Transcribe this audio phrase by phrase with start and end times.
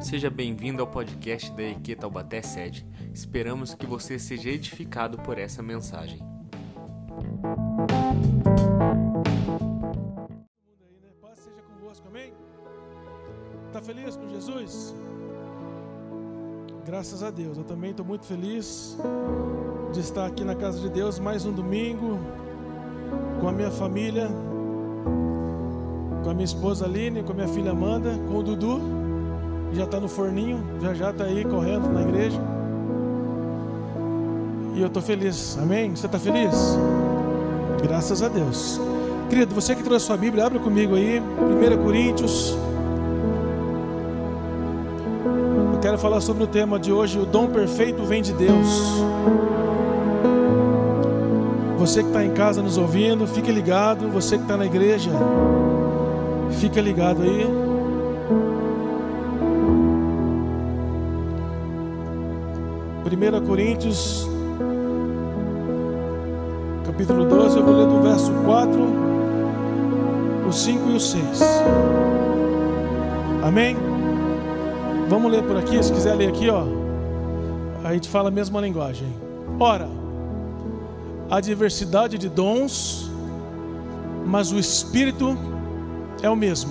[0.00, 2.86] Seja bem-vindo ao podcast da EQ Taubaté Sede.
[3.12, 6.18] Esperamos que você seja edificado por essa mensagem.
[11.20, 12.32] Paz seja convosco, amém?
[13.66, 14.94] Está feliz com Jesus?
[16.86, 18.96] Graças a Deus, eu também estou muito feliz
[19.92, 22.18] de estar aqui na casa de Deus mais um domingo
[23.38, 24.28] com a minha família,
[26.24, 28.99] com a minha esposa Aline, com a minha filha Amanda, com o Dudu,
[29.72, 32.40] já está no forninho, já já está aí correndo na igreja.
[34.74, 35.94] E eu estou feliz, amém?
[35.94, 36.78] Você está feliz?
[37.82, 38.80] Graças a Deus.
[39.28, 42.56] Querido, você que trouxe sua Bíblia, abre comigo aí, 1 Coríntios.
[45.72, 49.02] Eu quero falar sobre o tema de hoje: o dom perfeito vem de Deus.
[51.78, 54.08] Você que está em casa nos ouvindo, fique ligado.
[54.10, 55.10] Você que está na igreja,
[56.60, 57.69] fica ligado aí.
[63.10, 64.24] Primeira Coríntios,
[66.86, 68.80] capítulo 12, eu vou ler do verso 4,
[70.48, 71.42] o 5 e o 6.
[73.42, 73.76] Amém?
[75.08, 76.62] Vamos ler por aqui, se quiser ler aqui, ó.
[77.82, 79.12] A gente fala a mesma linguagem.
[79.58, 79.88] Ora,
[81.28, 83.10] a diversidade de dons,
[84.24, 85.36] mas o Espírito
[86.22, 86.70] é o mesmo.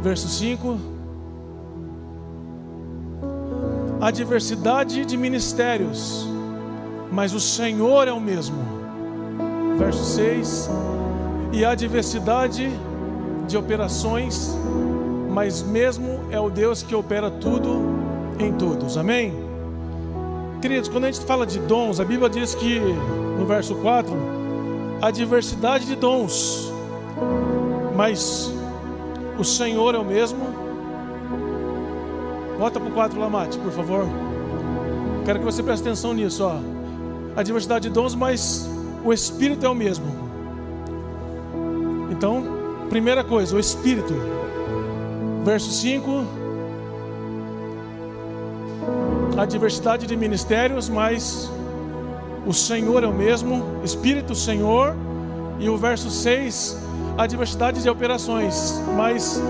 [0.00, 0.97] Verso 5.
[4.00, 6.24] A diversidade de ministérios,
[7.10, 8.56] mas o Senhor é o mesmo.
[9.76, 10.70] Verso 6.
[11.52, 12.70] E a diversidade
[13.48, 14.56] de operações,
[15.30, 17.80] mas mesmo é o Deus que opera tudo
[18.38, 18.96] em todos.
[18.96, 19.34] Amém?
[20.62, 24.14] Queridos, quando a gente fala de dons, a Bíblia diz que no verso 4,
[25.02, 26.72] a diversidade de dons,
[27.96, 28.52] mas
[29.38, 30.47] o Senhor é o mesmo.
[32.58, 34.04] Volta para o 4 lá, Mate, por favor.
[35.24, 36.58] Quero que você preste atenção nisso, ó.
[37.36, 38.68] A diversidade de dons, mas
[39.04, 40.06] o Espírito é o mesmo.
[42.10, 42.42] Então,
[42.90, 44.12] primeira coisa, o Espírito.
[45.44, 46.24] Verso 5.
[49.36, 51.48] A diversidade de ministérios, mas
[52.44, 54.96] o Senhor é o mesmo, Espírito Senhor.
[55.60, 56.76] E o verso 6,
[57.16, 59.40] a diversidade de operações, mas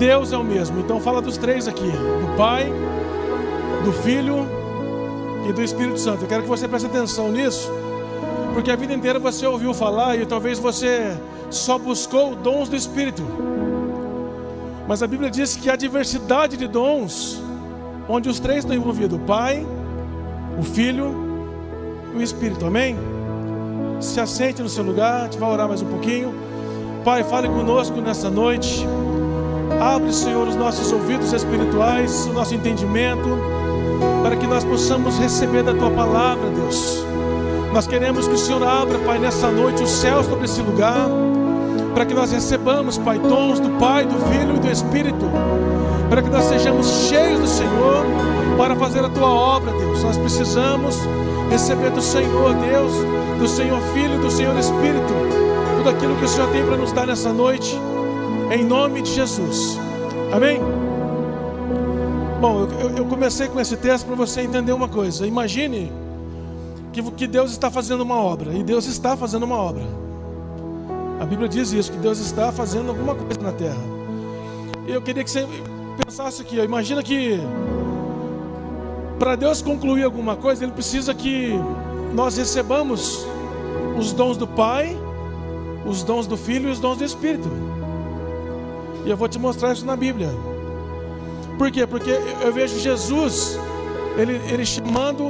[0.00, 0.80] Deus é o mesmo.
[0.80, 2.72] Então fala dos três aqui: do Pai,
[3.84, 4.46] do Filho
[5.46, 6.24] e do Espírito Santo.
[6.24, 7.70] Eu quero que você preste atenção nisso,
[8.54, 11.14] porque a vida inteira você ouviu falar e talvez você
[11.50, 13.22] só buscou dons do Espírito.
[14.88, 17.40] Mas a Bíblia diz que a diversidade de dons,
[18.08, 19.66] onde os três estão envolvidos: o Pai,
[20.58, 21.14] o Filho
[22.14, 22.64] e o Espírito.
[22.64, 22.96] Amém?
[24.00, 26.34] Se assente no seu lugar, a gente vai orar mais um pouquinho.
[27.04, 28.86] Pai, fale conosco nessa noite.
[29.78, 33.28] Abre, Senhor, os nossos ouvidos espirituais, o nosso entendimento,
[34.22, 37.04] para que nós possamos receber da tua palavra, Deus.
[37.72, 41.08] Nós queremos que o Senhor abra, Pai, nessa noite os céus sobre esse lugar,
[41.94, 45.26] para que nós recebamos, Pai, dons do Pai, do Filho e do Espírito,
[46.08, 48.04] para que nós sejamos cheios do Senhor
[48.56, 50.02] para fazer a tua obra, Deus.
[50.02, 50.96] Nós precisamos
[51.48, 52.92] receber do Senhor, Deus,
[53.38, 55.14] do Senhor Filho e do Senhor Espírito,
[55.76, 57.78] tudo aquilo que o Senhor tem para nos dar nessa noite
[58.50, 59.78] em nome de Jesus.
[60.32, 60.60] Amém?
[62.40, 65.26] Bom, eu, eu comecei com esse texto para você entender uma coisa.
[65.26, 65.92] Imagine
[66.92, 69.84] que, que Deus está fazendo uma obra, e Deus está fazendo uma obra.
[71.20, 73.80] A Bíblia diz isso, que Deus está fazendo alguma coisa na terra.
[74.86, 75.46] Eu queria que você
[76.04, 77.38] pensasse aqui, imagina que
[79.18, 81.52] para Deus concluir alguma coisa, Ele precisa que
[82.14, 83.26] nós recebamos
[83.98, 84.96] os dons do Pai,
[85.86, 87.48] os dons do Filho e os dons do Espírito.
[89.04, 90.28] E eu vou te mostrar isso na Bíblia.
[91.58, 91.86] Por quê?
[91.86, 92.10] Porque
[92.42, 93.58] eu vejo Jesus,
[94.16, 95.26] ele, ele chamando,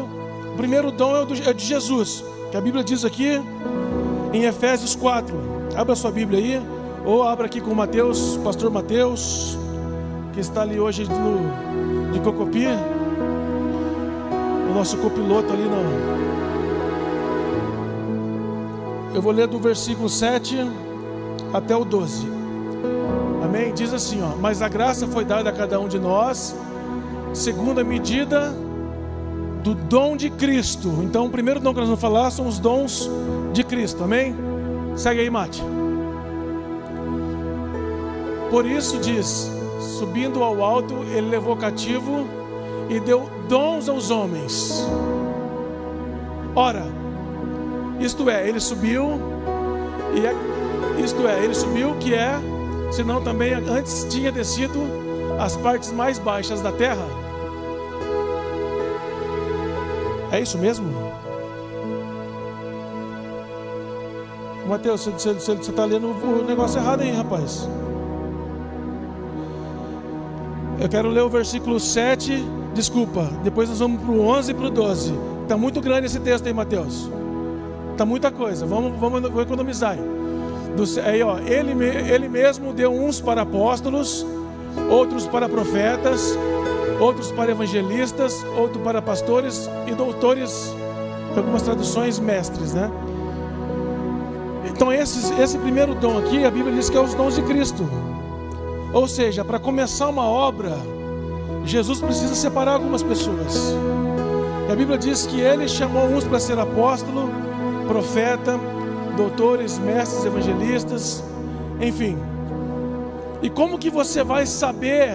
[0.52, 3.40] o primeiro dom é, do, é de Jesus, que a Bíblia diz aqui
[4.32, 5.34] em Efésios 4.
[5.76, 6.62] Abra sua Bíblia aí,
[7.04, 9.58] ou abra aqui com Mateus, pastor Mateus,
[10.32, 12.66] que está ali hoje no, de Cocopi,
[14.68, 16.30] o nosso copiloto ali no.
[19.14, 20.56] Eu vou ler do versículo 7
[21.52, 22.39] até o 12.
[23.50, 23.74] Amém?
[23.74, 26.54] Diz assim, ó: "Mas a graça foi dada a cada um de nós
[27.34, 28.54] segundo a medida
[29.64, 31.00] do dom de Cristo".
[31.02, 33.10] Então, o primeiro dom que nós vamos falar são os dons
[33.52, 34.04] de Cristo.
[34.04, 34.36] Amém?
[34.94, 35.60] Segue aí, Mate.
[38.50, 39.50] Por isso diz:
[39.98, 42.28] subindo ao alto, ele levou cativo
[42.88, 44.86] e deu dons aos homens.
[46.54, 46.86] Ora,
[47.98, 49.20] isto é, ele subiu
[50.14, 52.40] e é, isto é, ele subiu que é,
[52.90, 54.78] senão também antes tinha descido
[55.38, 57.06] as partes mais baixas da terra?
[60.32, 60.86] É isso mesmo?
[64.68, 67.68] Mateus, você está lendo o negócio errado aí, rapaz.
[70.78, 72.42] Eu quero ler o versículo 7,
[72.72, 73.28] desculpa.
[73.42, 75.12] Depois nós vamos para o 11 e para o 12.
[75.42, 77.10] Está muito grande esse texto aí, Mateus.
[77.90, 78.64] Está muita coisa.
[78.64, 79.98] Vamos, vamos, vamos economizar.
[80.76, 84.24] Do, aí, ó, ele, ele mesmo deu uns para apóstolos,
[84.90, 86.38] outros para profetas,
[87.00, 90.74] outros para evangelistas, outros para pastores e doutores,
[91.36, 92.90] algumas traduções mestres, né?
[94.70, 97.88] Então esses, esse primeiro dom aqui, a Bíblia diz que é os dons de Cristo.
[98.92, 100.76] Ou seja, para começar uma obra,
[101.64, 103.74] Jesus precisa separar algumas pessoas.
[104.68, 107.30] E a Bíblia diz que ele chamou uns para ser apóstolo,
[107.86, 108.58] profeta,
[109.20, 111.22] doutores, mestres, evangelistas,
[111.78, 112.16] enfim.
[113.42, 115.14] E como que você vai saber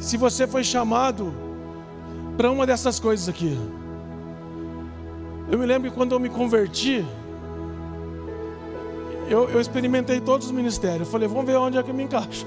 [0.00, 1.32] se você foi chamado
[2.36, 3.58] para uma dessas coisas aqui?
[5.50, 7.04] Eu me lembro que quando eu me converti,
[9.30, 11.06] eu, eu experimentei todos os ministérios.
[11.06, 12.46] Eu falei, vamos ver onde é que eu me encaixo.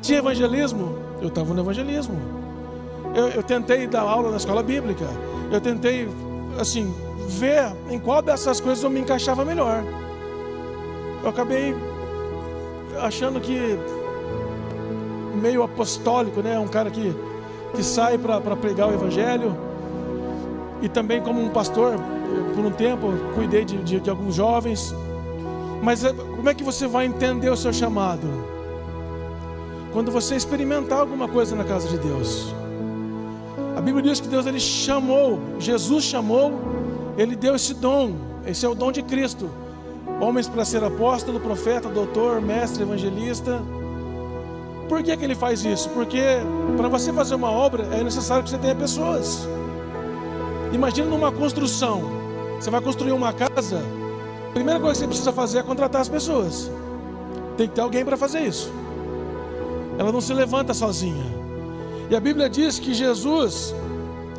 [0.00, 0.98] Tinha evangelismo?
[1.20, 2.18] Eu estava no evangelismo.
[3.14, 5.04] Eu, eu tentei dar aula na escola bíblica.
[5.52, 6.08] Eu tentei,
[6.58, 6.94] assim,
[7.30, 9.84] ver em qual dessas coisas eu me encaixava melhor.
[11.22, 11.74] Eu acabei
[13.00, 13.78] achando que
[15.40, 16.58] meio apostólico, né?
[16.58, 17.14] Um cara que,
[17.74, 19.56] que sai para pregar o evangelho.
[20.82, 21.94] E também como um pastor,
[22.54, 24.94] por um tempo, cuidei de, de, de alguns jovens.
[25.82, 28.26] Mas eh, como é que você vai entender o seu chamado?
[29.92, 32.54] Quando você experimentar alguma coisa na casa de Deus.
[33.76, 36.52] A Bíblia diz que Deus ele chamou, Jesus chamou
[37.20, 38.14] ele deu esse dom,
[38.46, 39.50] esse é o dom de Cristo.
[40.22, 43.60] Homens para ser apóstolo, profeta, doutor, mestre, evangelista.
[44.88, 45.90] Por que, que ele faz isso?
[45.90, 46.18] Porque
[46.78, 49.46] para você fazer uma obra é necessário que você tenha pessoas.
[50.72, 52.04] Imagina numa construção.
[52.58, 53.82] Você vai construir uma casa.
[54.48, 56.70] A primeira coisa que você precisa fazer é contratar as pessoas.
[57.58, 58.72] Tem que ter alguém para fazer isso.
[59.98, 61.26] Ela não se levanta sozinha.
[62.08, 63.74] E a Bíblia diz que Jesus,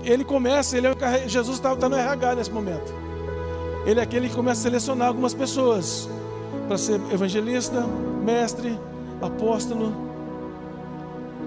[0.04, 2.94] ele começa, ele é, Jesus está tá no RH nesse momento.
[3.86, 6.10] Ele é aquele que começa a selecionar algumas pessoas
[6.68, 7.86] para ser evangelista,
[8.24, 8.80] mestre,
[9.22, 9.94] apóstolo.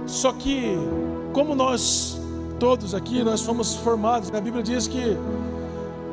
[0.06, 0.76] Só que,
[1.32, 2.20] como nós
[2.58, 5.16] todos aqui, nós fomos formados, a Bíblia diz que,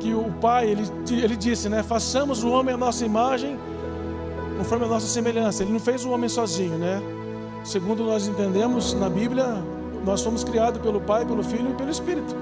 [0.00, 1.82] que o Pai, ele, ele disse, né?
[1.82, 3.58] Façamos o homem a nossa imagem,
[4.58, 5.62] conforme a nossa semelhança.
[5.62, 7.02] Ele não fez o homem sozinho, né?
[7.64, 9.62] Segundo nós entendemos na Bíblia,
[10.04, 12.34] nós fomos criados pelo Pai, pelo Filho e pelo Espírito.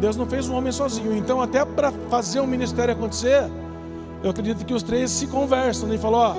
[0.00, 1.16] Deus não fez um homem sozinho.
[1.16, 3.50] Então, até para fazer o ministério acontecer,
[4.22, 6.34] eu acredito que os três se conversam e falam: Ó,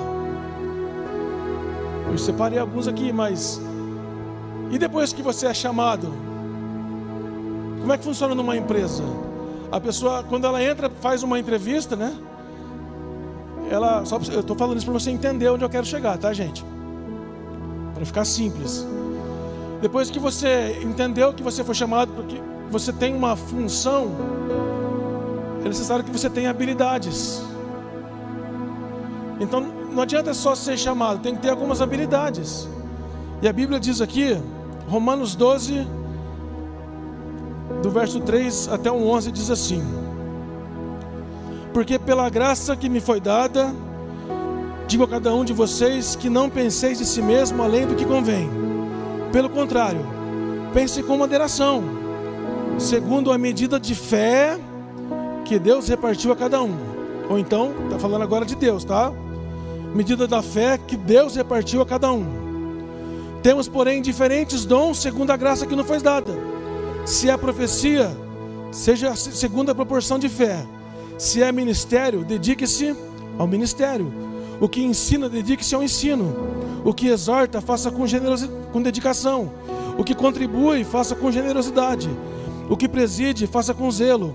[2.10, 3.60] eu separei alguns aqui, mas.
[4.70, 6.12] E depois que você é chamado?
[7.80, 9.02] Como é que funciona numa empresa?
[9.70, 12.16] A pessoa, quando ela entra, faz uma entrevista, né?
[13.70, 16.64] Ela, só, eu estou falando isso para você entender onde eu quero chegar, tá, gente?
[17.94, 18.86] Para ficar simples.
[19.80, 22.40] Depois que você entendeu que você foi chamado porque
[22.70, 24.10] você tem uma função,
[25.64, 27.42] é necessário que você tenha habilidades.
[29.38, 29.60] Então
[29.92, 32.68] não adianta só ser chamado, tem que ter algumas habilidades.
[33.42, 34.40] E a Bíblia diz aqui,
[34.88, 35.86] Romanos 12,
[37.82, 39.82] do verso 3 até o 11, diz assim:
[41.74, 43.74] Porque pela graça que me foi dada,
[44.88, 48.06] digo a cada um de vocês que não penseis de si mesmo além do que
[48.06, 48.65] convém
[49.32, 50.00] pelo contrário,
[50.72, 51.82] pense com moderação,
[52.78, 54.58] segundo a medida de fé
[55.44, 56.76] que Deus repartiu a cada um.
[57.28, 59.12] Ou então, está falando agora de Deus, tá?
[59.94, 62.26] Medida da fé que Deus repartiu a cada um.
[63.42, 66.32] Temos, porém, diferentes dons segundo a graça que nos foi dada.
[67.04, 68.10] Se é profecia,
[68.72, 70.64] seja segundo a proporção de fé.
[71.16, 72.94] Se é ministério, dedique-se
[73.38, 74.12] ao ministério.
[74.60, 76.34] O que ensina, dedique-se ao ensino.
[76.84, 78.04] O que exorta, faça com,
[78.72, 79.52] com dedicação.
[79.98, 82.08] O que contribui, faça com generosidade.
[82.68, 84.34] O que preside, faça com zelo.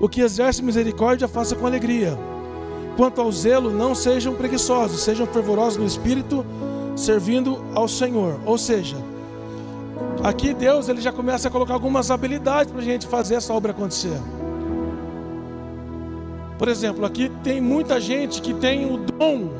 [0.00, 2.18] O que exerce misericórdia, faça com alegria.
[2.96, 6.44] Quanto ao zelo, não sejam preguiçosos, sejam fervorosos no espírito,
[6.94, 8.40] servindo ao Senhor.
[8.46, 8.96] Ou seja,
[10.22, 13.72] aqui Deus ele já começa a colocar algumas habilidades para a gente fazer essa obra
[13.72, 14.18] acontecer.
[16.58, 19.50] Por exemplo, aqui tem muita gente que tem o dom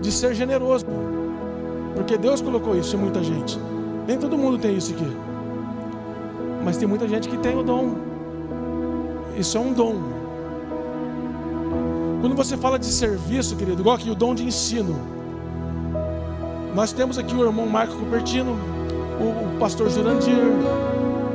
[0.00, 0.84] de ser generoso,
[1.94, 3.58] porque Deus colocou isso em muita gente.
[4.06, 5.06] Nem todo mundo tem isso aqui,
[6.62, 7.94] mas tem muita gente que tem o dom.
[9.36, 9.96] Isso é um dom.
[12.20, 14.94] Quando você fala de serviço, querido, igual aqui o dom de ensino,
[16.74, 18.56] Nós temos aqui o irmão Marco Cupertino,
[19.20, 20.34] o, pastor Jurandir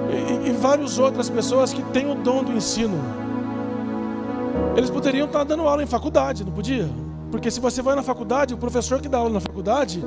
[0.10, 2.98] e, e várias outras pessoas que têm o dom do ensino.
[4.78, 6.88] Eles poderiam estar dando aula em faculdade, não podia?
[7.32, 10.06] Porque se você vai na faculdade, o professor que dá aula na faculdade,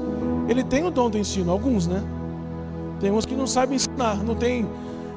[0.48, 2.00] ele tem o dom do ensino, alguns, né?
[3.00, 4.68] Tem uns que não sabem ensinar, não tem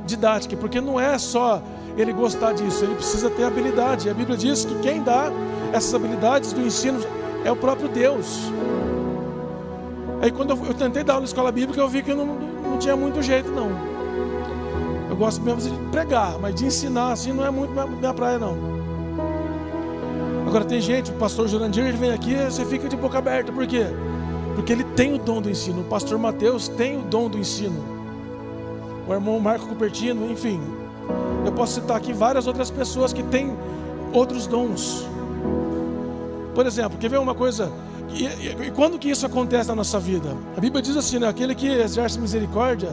[0.08, 1.62] didática, porque não é só
[1.96, 4.10] ele gostar disso, ele precisa ter habilidade.
[4.10, 5.32] A Bíblia diz que quem dá
[5.72, 7.00] essas habilidades do ensino
[7.46, 8.52] é o próprio Deus.
[10.20, 12.26] Aí quando eu, eu tentei dar aula na escola bíblica, eu vi que eu não,
[12.26, 13.70] não tinha muito jeito, não.
[15.12, 18.40] Eu gosto mesmo de pregar, mas de ensinar assim não é muito minha, minha praia,
[18.40, 18.73] não.
[20.54, 23.66] Agora tem gente, o pastor Jurandir ele vem aqui você fica de boca aberta, por
[23.66, 23.88] quê?
[24.54, 25.82] Porque ele tem o dom do ensino.
[25.82, 27.84] O pastor Mateus tem o dom do ensino.
[29.08, 30.62] O irmão Marco Cupertino, enfim.
[31.44, 33.58] Eu posso citar aqui várias outras pessoas que têm
[34.14, 35.08] outros dons.
[36.54, 37.72] Por exemplo, quer ver uma coisa?
[38.14, 40.38] E, e, e, quando que isso acontece na nossa vida?
[40.56, 41.28] A Bíblia diz assim, né?
[41.28, 42.92] Aquele que exerce misericórdia,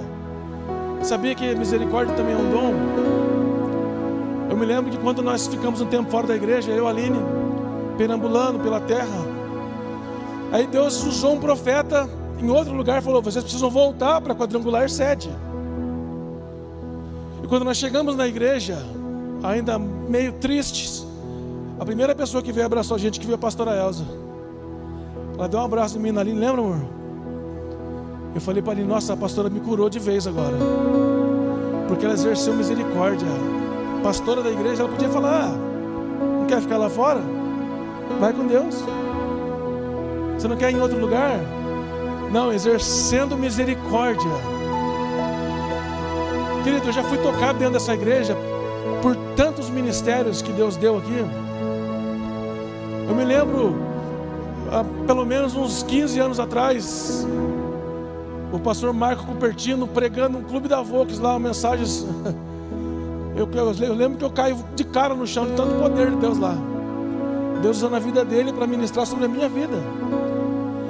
[1.02, 2.74] sabia que misericórdia também é um dom?
[4.48, 7.18] Eu me lembro que quando nós ficamos um tempo fora da igreja, eu, Aline,
[8.00, 9.26] perambulando pela terra.
[10.50, 12.08] Aí Deus usou um profeta
[12.40, 15.30] em outro lugar falou: vocês precisam voltar para quadrangular sede.
[17.44, 18.78] E quando nós chegamos na igreja,
[19.42, 21.06] ainda meio tristes,
[21.78, 24.04] a primeira pessoa que veio abraçar a gente que veio a pastora Elza.
[25.36, 26.80] Ela deu um abraço em mim Aline, lembra, amor?
[28.34, 30.56] Eu falei para ele, nossa, a pastora me curou de vez agora.
[31.88, 33.28] Porque ela exerceu misericórdia.
[34.02, 37.39] Pastora da igreja, ela podia falar, ah, não quer ficar lá fora?
[38.18, 38.84] Vai com Deus.
[40.34, 41.38] Você não quer ir em outro lugar?
[42.32, 44.30] Não, exercendo misericórdia.
[46.64, 48.36] Querido, eu já fui tocado dentro dessa igreja
[49.02, 51.24] por tantos ministérios que Deus deu aqui.
[53.08, 53.74] Eu me lembro,
[54.70, 57.26] há pelo menos uns 15 anos atrás,
[58.52, 62.06] o pastor Marco Cupertino pregando um clube da Vox lá, mensagens.
[63.34, 66.16] Eu, eu, eu lembro que eu caio de cara no chão de tanto poder de
[66.16, 66.69] Deus lá.
[67.62, 69.76] Deus usando a vida dele para ministrar sobre a minha vida.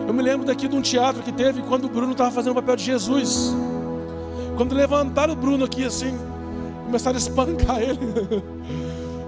[0.06, 2.54] Eu me lembro daqui de um teatro que teve quando o Bruno estava fazendo o
[2.56, 3.54] papel de Jesus.
[4.56, 6.18] Quando levantaram o Bruno aqui assim,
[6.84, 7.98] começaram a espancar ele.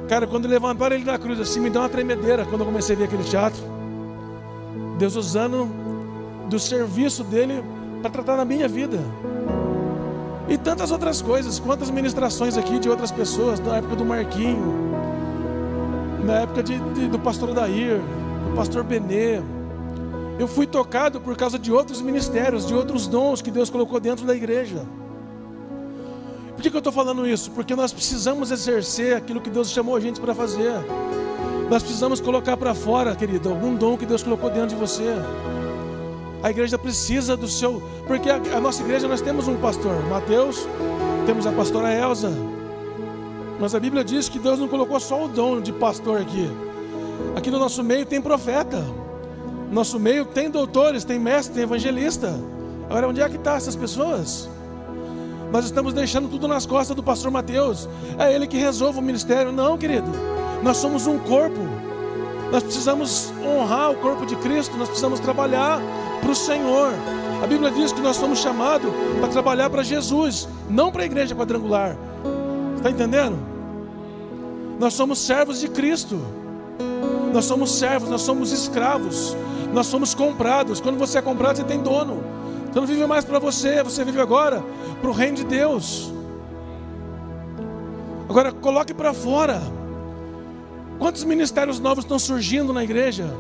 [0.09, 2.99] Cara, quando levantaram ele na cruz assim, me deu uma tremedeira quando eu comecei a
[2.99, 3.63] ver aquele teatro.
[4.99, 5.69] Deus usando
[6.49, 7.63] do serviço dele
[8.01, 8.99] para tratar na minha vida.
[10.49, 14.92] E tantas outras coisas, quantas ministrações aqui de outras pessoas, na época do Marquinho,
[16.25, 18.01] na época de, de, do pastor Dair,
[18.49, 19.41] do pastor Benê.
[20.39, 24.27] Eu fui tocado por causa de outros ministérios, de outros dons que Deus colocou dentro
[24.27, 24.85] da igreja.
[26.55, 27.51] Por que, que eu estou falando isso?
[27.51, 30.73] Porque nós precisamos exercer aquilo que Deus chamou a gente para fazer.
[31.71, 35.15] Nós precisamos colocar para fora, querido, algum dom que Deus colocou dentro de você.
[36.43, 37.83] A igreja precisa do seu.
[38.07, 40.67] Porque a, a nossa igreja nós temos um pastor, Mateus,
[41.25, 42.33] temos a pastora Elza,
[43.63, 46.51] mas a Bíblia diz que Deus não colocou só o dom de pastor aqui.
[47.37, 48.85] Aqui no nosso meio tem profeta.
[49.69, 52.35] No nosso meio tem doutores, tem mestre, tem evangelista.
[52.91, 54.51] Agora, onde é que estão tá essas pessoas?
[55.53, 57.89] Nós estamos deixando tudo nas costas do pastor Mateus.
[58.19, 59.53] É ele que resolve o ministério.
[59.53, 60.11] Não, querido.
[60.61, 61.61] Nós somos um corpo.
[62.51, 64.77] Nós precisamos honrar o corpo de Cristo.
[64.77, 65.81] Nós precisamos trabalhar
[66.21, 66.93] para o Senhor.
[67.41, 68.91] A Bíblia diz que nós somos chamados
[69.21, 71.97] para trabalhar para Jesus, não para a igreja quadrangular.
[72.79, 73.52] Está entendendo?
[74.83, 76.21] Nós somos servos de Cristo.
[77.33, 79.37] Nós somos servos, nós somos escravos.
[79.73, 80.81] Nós somos comprados.
[80.81, 82.21] Quando você é comprado, você tem dono.
[82.67, 84.61] Você não vive mais para você, você vive agora
[85.01, 86.13] para o reino de Deus.
[88.29, 89.63] Agora coloque para fora.
[90.99, 93.33] Quantos ministérios novos estão surgindo na igreja?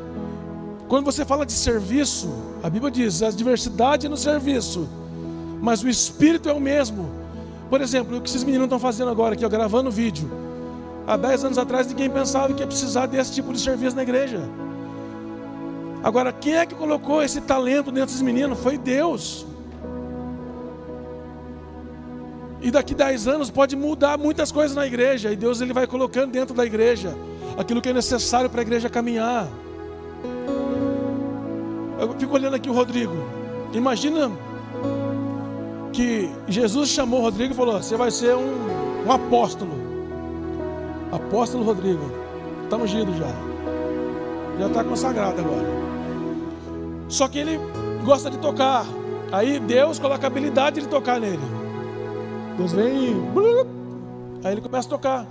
[0.86, 2.32] Quando você fala de serviço,
[2.62, 4.88] a Bíblia diz: a diversidade no serviço,
[5.60, 7.10] mas o espírito é o mesmo.
[7.68, 10.51] Por exemplo, o que esses meninos estão fazendo agora aqui, ó, gravando vídeo.
[11.06, 14.40] Há dez anos atrás ninguém pensava que ia precisar desse tipo de serviço na igreja.
[16.02, 18.58] Agora, quem é que colocou esse talento dentro desses meninos?
[18.58, 19.46] Foi Deus.
[22.60, 25.30] E daqui dez anos pode mudar muitas coisas na igreja.
[25.32, 27.14] E Deus ele vai colocando dentro da igreja
[27.56, 29.48] aquilo que é necessário para a igreja caminhar.
[32.00, 33.14] Eu fico olhando aqui o Rodrigo.
[33.72, 34.30] Imagina
[35.92, 39.91] que Jesus chamou o Rodrigo e falou: Você vai ser um, um apóstolo.
[41.12, 42.10] Apóstolo Rodrigo.
[42.64, 43.30] Está ungido já.
[44.58, 45.68] Já está consagrado agora.
[47.08, 47.60] Só que ele
[48.04, 48.86] gosta de tocar.
[49.30, 51.42] Aí Deus coloca a habilidade de tocar nele.
[52.56, 53.16] Deus vem e.
[54.44, 55.26] Aí ele começa a tocar.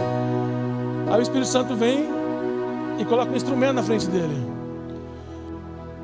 [1.12, 2.08] Aí o Espírito Santo vem
[3.00, 4.36] e coloca um instrumento na frente dele.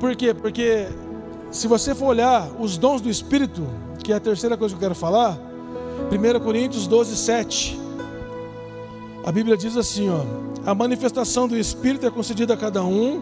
[0.00, 0.34] Por quê?
[0.34, 0.86] Porque
[1.50, 3.66] se você for olhar os dons do Espírito,
[4.02, 5.38] que é a terceira coisa que eu quero falar,
[6.10, 7.87] 1 Coríntios 12, 7.
[9.28, 10.22] A Bíblia diz assim: ó,
[10.64, 13.20] a manifestação do Espírito é concedida a cada um,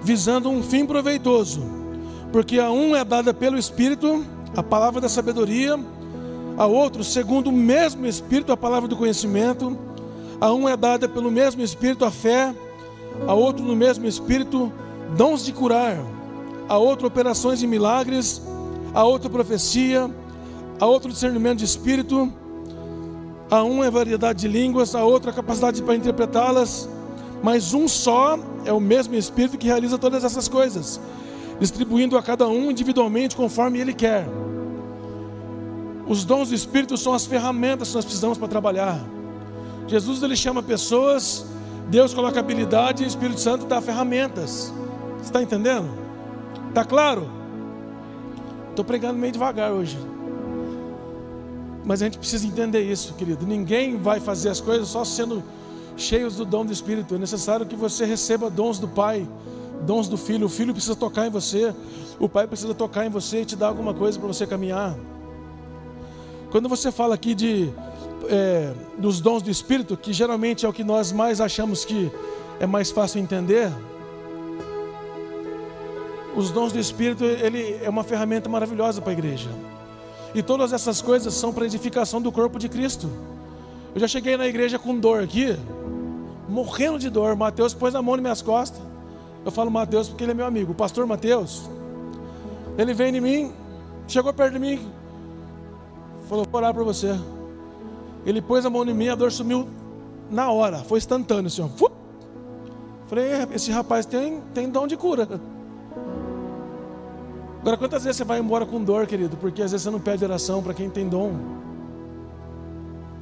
[0.00, 1.60] visando um fim proveitoso,
[2.30, 4.24] porque a um é dada pelo Espírito
[4.56, 5.76] a palavra da sabedoria,
[6.56, 9.76] a outro, segundo o mesmo Espírito, a palavra do conhecimento,
[10.40, 12.54] a um é dada pelo mesmo Espírito a fé,
[13.26, 14.72] a outro, no mesmo Espírito,
[15.16, 15.98] dons de curar,
[16.68, 18.40] a outro, operações de milagres,
[18.94, 20.08] a outro, profecia,
[20.78, 22.32] a outro, discernimento de espírito,
[23.52, 26.88] a um é variedade de línguas, a outro, a capacidade para interpretá-las,
[27.42, 30.98] mas um só é o mesmo Espírito que realiza todas essas coisas,
[31.60, 34.26] distribuindo a cada um individualmente conforme ele quer.
[36.08, 38.98] Os dons do Espírito são as ferramentas que nós precisamos para trabalhar.
[39.86, 41.44] Jesus ele chama pessoas,
[41.90, 44.72] Deus coloca habilidade e o Espírito Santo dá ferramentas.
[45.22, 45.90] Está entendendo?
[46.70, 47.30] Está claro?
[48.70, 49.98] Estou pregando meio devagar hoje.
[51.84, 53.46] Mas a gente precisa entender isso, querido.
[53.46, 55.42] Ninguém vai fazer as coisas só sendo
[55.96, 57.14] cheios do dom do Espírito.
[57.14, 59.26] É necessário que você receba dons do Pai,
[59.82, 60.46] dons do Filho.
[60.46, 61.74] O Filho precisa tocar em você,
[62.18, 64.96] o Pai precisa tocar em você e te dar alguma coisa para você caminhar.
[66.50, 67.72] Quando você fala aqui de
[68.28, 72.10] é, dos dons do Espírito, que geralmente é o que nós mais achamos que
[72.60, 73.72] é mais fácil entender,
[76.36, 79.48] os dons do Espírito ele é uma ferramenta maravilhosa para a igreja.
[80.34, 83.10] E todas essas coisas são para edificação do corpo de Cristo.
[83.94, 85.56] Eu já cheguei na igreja com dor aqui,
[86.48, 87.36] morrendo de dor.
[87.36, 88.80] Mateus pôs a mão nas minhas costas.
[89.44, 90.72] Eu falo Mateus porque ele é meu amigo.
[90.72, 91.68] O pastor Mateus,
[92.78, 93.52] ele veio em mim,
[94.08, 94.80] chegou perto de mim,
[96.28, 97.18] falou: Vou orar para você.
[98.24, 99.68] Ele pôs a mão em mim, a dor sumiu
[100.30, 101.70] na hora, foi instantâneo, senhor.
[103.06, 105.28] Falei: é, Esse rapaz tem, tem dom de cura.
[107.62, 109.36] Agora, quantas vezes você vai embora com dor, querido?
[109.36, 111.32] Porque às vezes você não pede oração para quem tem dom.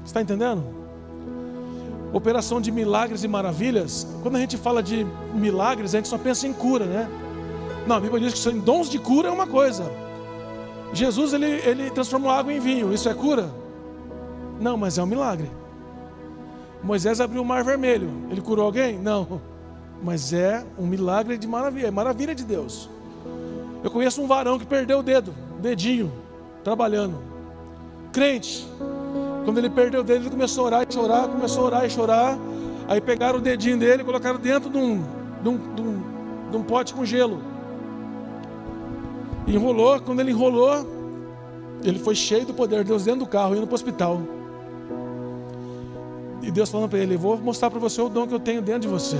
[0.03, 0.64] Está entendendo?
[2.11, 4.07] Operação de milagres e maravilhas.
[4.22, 7.07] Quando a gente fala de milagres, a gente só pensa em cura, né?
[7.87, 9.92] Não, a Bíblia diz que são dons de cura é uma coisa.
[10.94, 12.94] Jesus ele, ele transformou água em vinho.
[12.94, 13.50] Isso é cura?
[14.59, 15.50] Não, mas é um milagre.
[16.83, 18.11] Moisés abriu o mar vermelho.
[18.31, 18.98] Ele curou alguém?
[18.98, 19.38] Não.
[20.03, 22.88] Mas é um milagre de maravilha, é maravilha de Deus.
[23.83, 26.12] Eu conheço um varão que perdeu o dedo, dedinho,
[26.62, 27.19] trabalhando.
[28.12, 28.66] Crente.
[29.45, 31.90] Quando ele perdeu o dedo, ele começou a orar e chorar, começou a orar e
[31.90, 32.38] chorar.
[32.88, 35.03] Aí pegaram o dedinho dele e colocaram dentro de um,
[35.43, 36.03] de um, de um,
[36.51, 37.40] de um pote com gelo.
[39.47, 40.87] Enrolou, quando ele enrolou,
[41.83, 44.21] ele foi cheio do poder de Deus dentro do carro, indo para o hospital.
[46.43, 48.83] E Deus falando para ele: Vou mostrar para você o dom que eu tenho dentro
[48.83, 49.16] de você.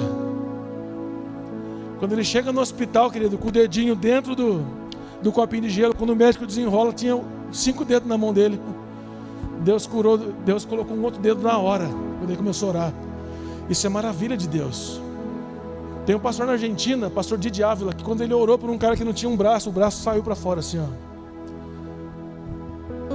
[2.01, 4.65] Quando ele chega no hospital, querido, com o dedinho dentro do,
[5.23, 8.59] do copinho de gelo, quando o médico desenrola, tinha cinco dedos na mão dele.
[9.61, 11.87] Deus curou, Deus colocou um outro dedo na hora,
[12.19, 12.95] quando ele começou a orar.
[13.69, 14.99] Isso é maravilha de Deus.
[16.07, 18.97] Tem um pastor na Argentina, pastor Didi Ávila, que quando ele orou por um cara
[18.97, 20.87] que não tinha um braço, o braço saiu para fora assim, ó.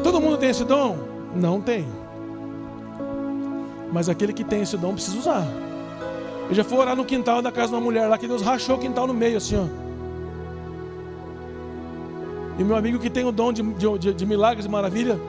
[0.03, 0.95] Todo mundo tem esse dom?
[1.35, 1.87] Não tem.
[3.91, 5.64] Mas aquele que tem esse dom precisa usar.
[6.49, 8.75] Eu já fui orar no quintal da casa de uma mulher lá que Deus rachou
[8.75, 9.65] o quintal no meio, assim, ó.
[12.57, 13.61] E meu amigo que tem o dom de,
[13.97, 15.19] de, de milagres e maravilha,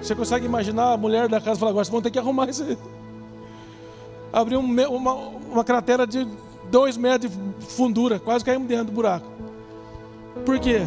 [0.00, 2.64] você consegue imaginar a mulher da casa falar: agora vocês vão ter que arrumar isso.
[4.32, 6.26] Abriu uma, uma, uma cratera de
[6.70, 9.26] dois metros de fundura, quase caímos dentro do buraco.
[10.44, 10.80] Por quê?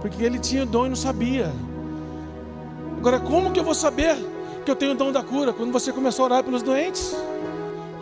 [0.00, 1.52] Porque ele tinha dom e não sabia.
[2.98, 4.16] Agora, como que eu vou saber
[4.64, 5.52] que eu tenho o dom da cura?
[5.52, 7.16] Quando você começou a orar pelos doentes.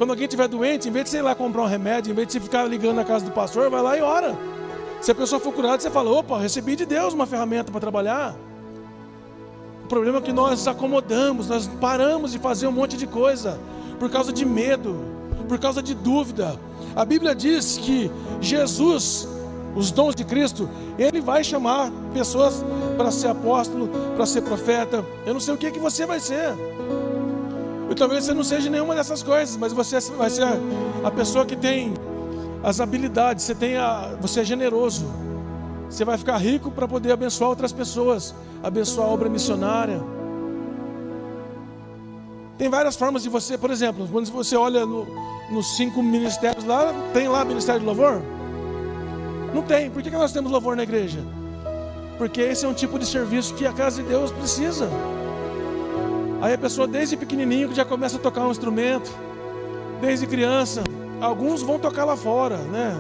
[0.00, 2.26] Quando alguém estiver doente, em vez de você ir lá comprar um remédio, em vez
[2.26, 4.34] de você ficar ligando na casa do pastor, vai lá e ora.
[4.98, 8.34] Se a pessoa for curada, você fala: opa, recebi de Deus uma ferramenta para trabalhar.
[9.84, 13.60] O problema é que nós acomodamos, nós paramos de fazer um monte de coisa
[13.98, 15.04] por causa de medo,
[15.46, 16.58] por causa de dúvida.
[16.96, 18.10] A Bíblia diz que
[18.40, 19.28] Jesus,
[19.76, 20.66] os dons de Cristo,
[20.98, 22.64] Ele vai chamar pessoas
[22.96, 25.04] para ser apóstolo, para ser profeta.
[25.26, 26.56] Eu não sei o que, que você vai ser.
[27.90, 30.44] E talvez você não seja nenhuma dessas coisas, mas você vai ser
[31.02, 31.92] a pessoa que tem
[32.62, 35.06] as habilidades, você, tem a, você é generoso.
[35.88, 40.00] Você vai ficar rico para poder abençoar outras pessoas, abençoar a obra missionária.
[42.56, 45.06] Tem várias formas de você, por exemplo, quando você olha no,
[45.50, 48.22] nos cinco ministérios lá, tem lá ministério de louvor?
[49.52, 49.90] Não tem.
[49.90, 51.18] Por que nós temos louvor na igreja?
[52.18, 54.88] Porque esse é um tipo de serviço que a casa de Deus precisa.
[56.40, 59.10] Aí a pessoa desde pequenininho que já começa a tocar um instrumento,
[60.00, 60.82] desde criança.
[61.20, 62.98] Alguns vão tocar lá fora, né?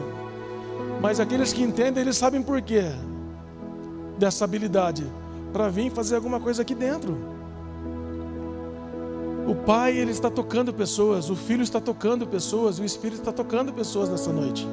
[1.00, 2.84] Mas aqueles que entendem, eles sabem por quê.
[4.18, 5.10] dessa habilidade
[5.50, 7.16] para vir fazer alguma coisa aqui dentro.
[9.48, 13.72] O Pai, ele está tocando pessoas, o Filho está tocando pessoas, o Espírito está tocando
[13.72, 14.68] pessoas nessa noite.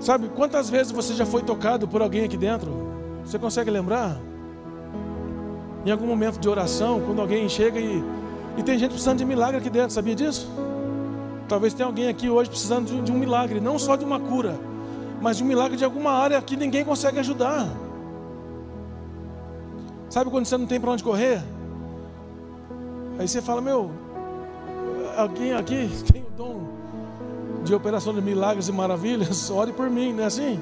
[0.00, 2.70] Sabe, quantas vezes você já foi tocado por alguém aqui dentro?
[3.24, 4.18] Você consegue lembrar?
[5.84, 8.02] Em algum momento de oração, quando alguém chega e,
[8.56, 10.48] e tem gente precisando de milagre aqui dentro, sabia disso?
[11.48, 14.58] Talvez tenha alguém aqui hoje precisando de, de um milagre, não só de uma cura,
[15.20, 17.68] mas de um milagre de alguma área que ninguém consegue ajudar.
[20.08, 21.42] Sabe quando você não tem para onde correr?
[23.18, 23.90] Aí você fala, meu,
[25.16, 26.60] alguém aqui tem o dom
[27.64, 30.60] de operação de milagres e maravilhas, ore por mim, não é assim?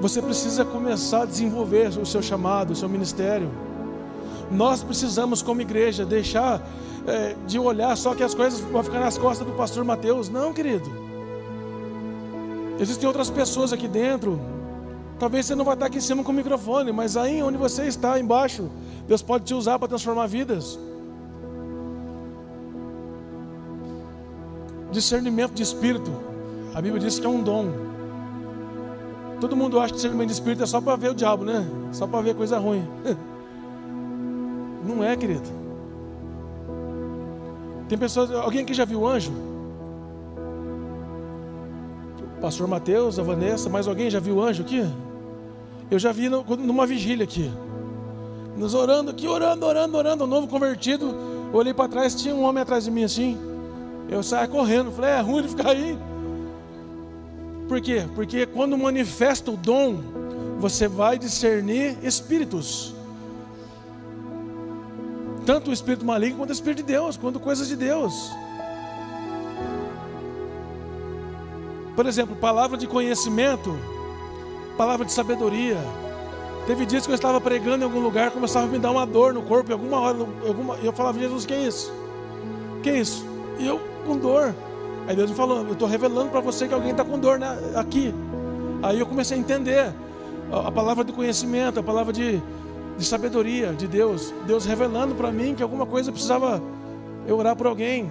[0.00, 3.50] Você precisa começar a desenvolver o seu chamado, o seu ministério.
[4.50, 6.62] Nós precisamos, como igreja, deixar
[7.06, 10.28] é, de olhar só que as coisas vão ficar nas costas do pastor Mateus.
[10.28, 10.88] Não, querido.
[12.78, 14.40] Existem outras pessoas aqui dentro.
[15.18, 17.86] Talvez você não vai estar aqui em cima com o microfone, mas aí onde você
[17.86, 18.70] está, embaixo,
[19.08, 20.78] Deus pode te usar para transformar vidas.
[24.92, 26.10] Discernimento de espírito.
[26.72, 27.87] A Bíblia diz que é um dom.
[29.40, 31.66] Todo mundo acha que discernimento de espírito é só para ver o diabo, né?
[31.92, 32.86] Só para ver coisa ruim.
[34.84, 35.48] Não é, querido.
[37.88, 38.30] Tem pessoas.
[38.30, 39.32] Alguém aqui já viu anjo?
[42.36, 44.84] O pastor Mateus, a Vanessa, mais alguém já viu anjo aqui?
[45.90, 47.50] Eu já vi numa vigília aqui.
[48.56, 51.14] Nos orando aqui, orando, orando, orando, um novo convertido.
[51.52, 53.38] Olhei para trás, tinha um homem atrás de mim assim.
[54.08, 55.98] Eu saia correndo, falei, é ruim ele ficar aí.
[57.68, 58.06] Por quê?
[58.14, 60.00] Porque quando manifesta o dom,
[60.58, 62.94] você vai discernir espíritos.
[65.44, 68.32] Tanto o espírito maligno quanto o espírito de Deus, quanto coisas de Deus.
[71.94, 73.76] Por exemplo, palavra de conhecimento,
[74.76, 75.76] palavra de sabedoria,
[76.68, 79.32] Teve dias que eu estava pregando em algum lugar, começava a me dar uma dor
[79.32, 81.90] no corpo, em alguma hora, alguma, eu falava, Jesus, que é isso?
[82.82, 83.26] Que é isso?
[83.58, 84.54] E eu com dor.
[85.08, 87.58] Aí Deus me falou, eu estou revelando para você que alguém está com dor né,
[87.74, 88.14] aqui.
[88.82, 89.90] Aí eu comecei a entender
[90.52, 92.42] a, a palavra de conhecimento, a palavra de,
[92.98, 94.34] de sabedoria de Deus.
[94.46, 96.62] Deus revelando para mim que alguma coisa precisava
[97.26, 98.10] eu orar por alguém.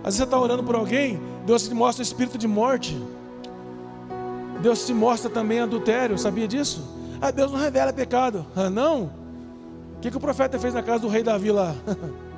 [0.00, 3.02] Às vezes você está orando por alguém, Deus te mostra o espírito de morte.
[4.60, 6.86] Deus te mostra também adultério, sabia disso?
[7.18, 8.44] Ah, Deus não revela pecado.
[8.54, 9.04] Ah, não?
[9.96, 11.74] O que, que o profeta fez na casa do rei Davi lá?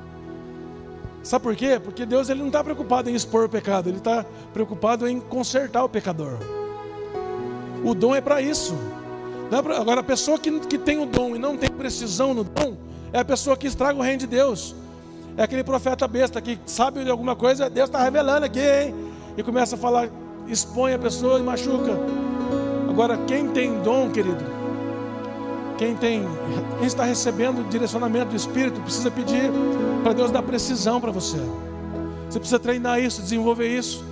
[1.23, 1.79] Sabe por quê?
[1.81, 5.83] Porque Deus ele não está preocupado em expor o pecado, Ele está preocupado em consertar
[5.83, 6.37] o pecador.
[7.83, 8.75] O dom é para isso.
[9.51, 9.77] É.
[9.77, 12.75] Agora, a pessoa que, que tem o dom e não tem precisão no dom,
[13.13, 14.75] é a pessoa que estraga o reino de Deus.
[15.37, 18.93] É aquele profeta besta que sabe de alguma coisa, Deus está revelando aqui, hein?
[19.37, 20.09] E começa a falar,
[20.47, 21.97] expõe a pessoa e machuca.
[22.89, 24.43] Agora, quem tem dom, querido,
[25.83, 26.23] quem tem,
[26.77, 29.51] quem está recebendo direcionamento do Espírito, precisa pedir
[30.01, 31.37] para Deus dar precisão para você.
[32.29, 34.05] Você precisa treinar isso, desenvolver isso.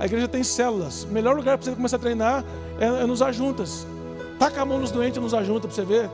[0.00, 1.04] A igreja tem células.
[1.04, 2.44] O melhor lugar para você começar a treinar
[2.80, 3.86] é, é nos ajuntas.
[4.38, 6.10] Taca a mão nos doentes nos ajunta para você ver.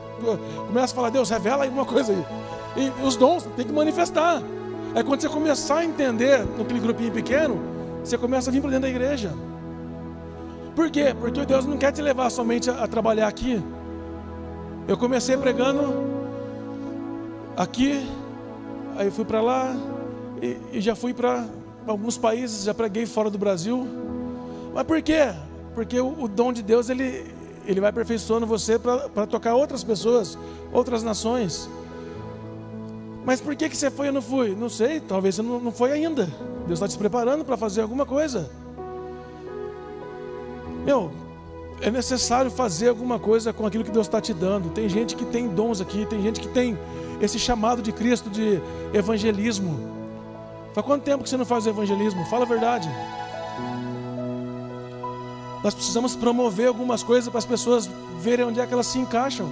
[0.67, 2.25] Começa a falar, Deus, revela alguma coisa aí.
[2.77, 4.43] E os dons tem que manifestar.
[4.97, 7.61] É quando você começar a entender naquele grupinho pequeno,
[8.03, 9.33] você começa a vir para dentro da igreja.
[10.75, 11.15] Por quê?
[11.19, 13.63] Porque Deus não quer te levar somente a, a trabalhar aqui.
[14.89, 15.83] Eu comecei pregando
[17.55, 18.09] aqui,
[18.97, 19.77] aí fui para lá
[20.41, 21.47] e, e, já fui para
[21.87, 23.87] alguns países, já preguei fora do Brasil.
[24.73, 25.35] Mas por quê?
[25.75, 27.27] Porque o, o dom de Deus ele,
[27.67, 30.39] ele vai aperfeiçoando você para tocar outras pessoas,
[30.73, 31.69] outras nações.
[33.27, 34.55] Mas por que, que você foi e não fui?
[34.55, 36.25] Não sei, talvez você não, não foi ainda.
[36.67, 38.51] Deus está te preparando para fazer alguma coisa.
[40.87, 41.13] Meu,
[41.81, 44.71] é necessário fazer alguma coisa com aquilo que Deus está te dando.
[44.71, 46.77] Tem gente que tem dons aqui, tem gente que tem
[47.21, 48.61] esse chamado de Cristo de
[48.93, 49.79] evangelismo.
[50.75, 52.25] Faz quanto tempo que você não faz evangelismo?
[52.27, 52.89] Fala a verdade.
[55.63, 57.89] Nós precisamos promover algumas coisas para as pessoas
[58.21, 59.49] verem onde é que elas se encaixam.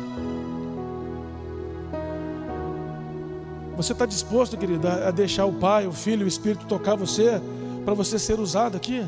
[3.76, 7.40] Você está disposto, querida, a deixar o Pai, o Filho, o Espírito tocar você
[7.84, 9.04] para você ser usado aqui?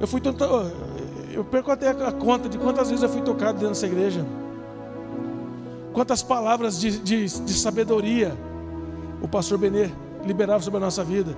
[0.00, 0.44] Eu fui tanto
[1.36, 4.24] eu perco até a conta de quantas vezes eu fui tocado dentro dessa igreja.
[5.92, 8.34] Quantas palavras de, de, de sabedoria
[9.20, 9.90] o pastor Benê
[10.24, 11.36] liberava sobre a nossa vida.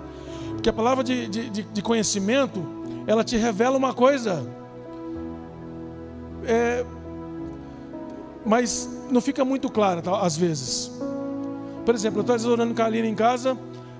[0.53, 2.65] Porque a palavra de, de, de conhecimento,
[3.09, 4.47] ela te revela uma coisa.
[6.45, 6.85] É,
[8.47, 10.93] mas não fica muito clara tá, às vezes.
[11.85, 13.59] Por exemplo, eu estou orando com a Aline em casa,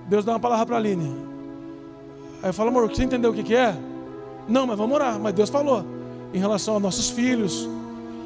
[0.09, 1.27] Deus dá uma palavra para a Aline.
[2.41, 3.77] Aí eu falo, amor, você entendeu o que, que é?
[4.49, 5.19] Não, mas vamos orar.
[5.19, 5.85] Mas Deus falou.
[6.33, 7.69] em relação aos nossos filhos.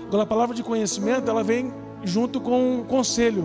[0.09, 1.73] Agora, a palavra de conhecimento, ela vem
[2.05, 3.45] junto com um conselho.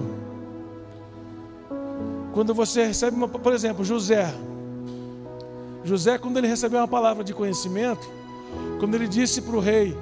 [2.34, 4.34] Quando você recebe uma, por exemplo, José.
[5.84, 8.08] José, quando ele recebeu uma palavra de conhecimento,
[8.80, 9.96] quando ele disse para o rei,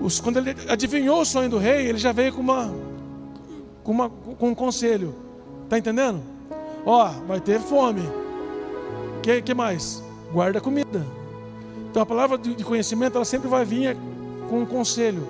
[0.00, 2.74] os, quando ele adivinhou o sonho do rei, ele já veio com uma,
[3.84, 5.14] com, uma, com um conselho.
[5.68, 6.20] Tá entendendo?
[6.84, 8.02] Ó, vai ter fome.
[9.22, 10.02] Que, que mais?
[10.32, 11.19] Guarda comida.
[11.90, 13.96] Então a palavra de conhecimento, ela sempre vai vir
[14.48, 15.26] com um conselho.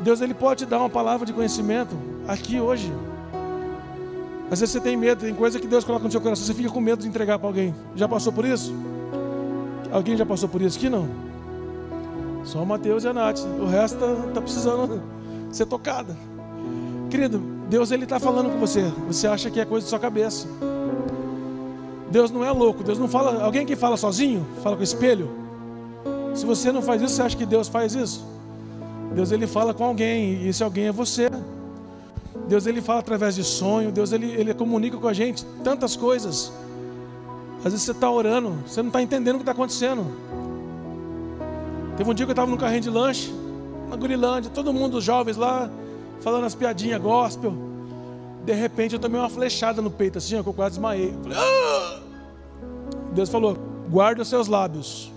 [0.00, 2.92] Deus ele pode te dar uma palavra de conhecimento aqui hoje.
[4.50, 6.70] Às vezes você tem medo, tem coisa que Deus coloca no seu coração, você fica
[6.70, 7.74] com medo de entregar para alguém.
[7.96, 8.74] Já passou por isso?
[9.90, 11.08] Alguém já passou por isso aqui não?
[12.44, 13.40] Só o Mateus e a Nath.
[13.60, 15.02] O resto está tá precisando
[15.50, 16.16] ser tocada.
[17.10, 18.82] Querido, Deus ele está falando com você.
[19.06, 20.46] Você acha que é coisa da sua cabeça.
[22.10, 22.82] Deus não é louco.
[22.82, 23.42] Deus não fala.
[23.42, 25.30] Alguém que fala sozinho, fala com o espelho.
[26.34, 28.24] Se você não faz isso, você acha que Deus faz isso?
[29.14, 31.28] Deus ele fala com alguém e esse alguém é você.
[32.46, 33.90] Deus ele fala através de sonho.
[33.90, 36.52] Deus ele, ele comunica com a gente tantas coisas.
[37.58, 40.06] Às vezes você está orando, você não está entendendo o que está acontecendo.
[41.96, 43.34] Teve um dia que eu estava no carrinho de lanche,
[43.90, 45.68] na Gurilândia, todo mundo, os jovens lá,
[46.20, 47.52] falando as piadinhas gospel.
[48.44, 51.12] De repente eu tomei uma flechada no peito, assim, ó, que eu quase desmaiei.
[51.20, 51.97] Falei, ah!
[53.18, 53.56] Deus falou:
[53.90, 55.12] guarda os seus lábios.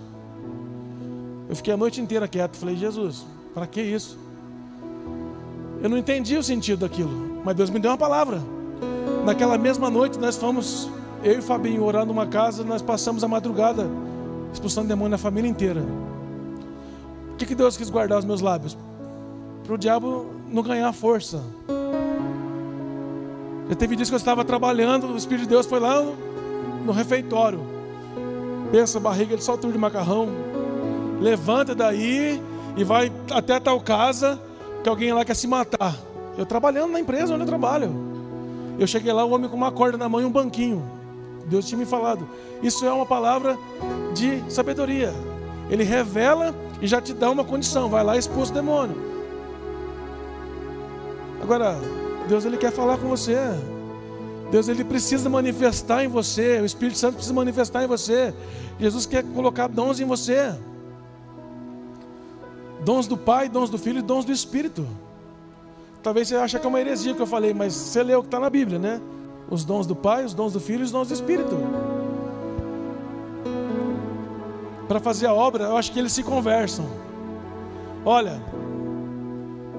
[1.48, 2.56] Eu fiquei a noite inteira quieto.
[2.56, 4.18] Falei, Jesus, para que isso?
[5.82, 8.40] Eu não entendi o sentido daquilo, mas Deus me deu uma palavra.
[9.24, 10.88] Naquela mesma noite nós fomos,
[11.24, 13.88] eu e Fabinho, orando numa casa, nós passamos a madrugada
[14.52, 15.82] expulsando demônio na família inteira
[17.44, 18.76] que, que Deus quis guardar os meus lábios?
[19.64, 21.42] Para o diabo não ganhar força.
[23.68, 26.02] Já teve dias que eu estava trabalhando, o Espírito de Deus foi lá
[26.84, 27.60] no refeitório.
[28.72, 30.30] Pensa, barriga, ele solta de macarrão.
[31.20, 32.42] Levanta daí
[32.74, 34.40] e vai até tal casa
[34.82, 35.94] que alguém lá quer se matar.
[36.38, 37.94] Eu trabalhando na empresa onde eu trabalho.
[38.78, 40.82] Eu cheguei lá, o homem com uma corda na mão e um banquinho.
[41.44, 42.26] Deus tinha me falado.
[42.62, 43.58] Isso é uma palavra
[44.14, 45.12] de sabedoria.
[45.68, 48.96] Ele revela e já te dá uma condição, vai lá e expulsa o demônio.
[51.42, 51.76] Agora,
[52.26, 53.36] Deus ele quer falar com você.
[54.52, 58.32] Deus ele precisa manifestar em você, o Espírito Santo precisa manifestar em você.
[58.78, 60.54] Jesus quer colocar dons em você.
[62.84, 64.86] Dons do Pai, dons do Filho e dons do Espírito.
[66.02, 68.28] Talvez você ache que é uma heresia que eu falei, mas você leu o que
[68.28, 69.00] está na Bíblia, né?
[69.50, 71.56] Os dons do Pai, os dons do Filho e os dons do Espírito
[74.92, 76.84] para fazer a obra, eu acho que eles se conversam.
[78.04, 78.42] Olha,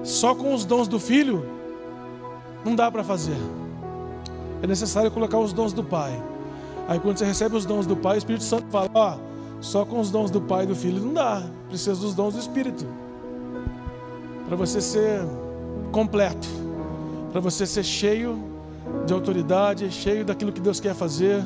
[0.02, 1.46] só com os dons do filho
[2.64, 3.36] não dá para fazer.
[4.64, 6.18] É necessário colocar os dons do Pai.
[6.88, 9.16] Aí quando você recebe os dons do Pai, o Espírito Santo fala: ó,
[9.60, 11.42] só com os dons do Pai e do Filho não dá.
[11.68, 12.86] Precisa dos dons do Espírito.
[14.46, 15.20] Para você ser
[15.92, 16.48] completo.
[17.30, 18.42] Para você ser cheio
[19.04, 21.44] de autoridade, cheio daquilo que Deus quer fazer.